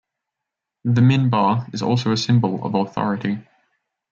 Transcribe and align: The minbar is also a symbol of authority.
The 0.83 1.01
minbar 1.01 1.71
is 1.75 1.83
also 1.83 2.11
a 2.11 2.17
symbol 2.17 2.65
of 2.65 2.73
authority. 2.73 3.37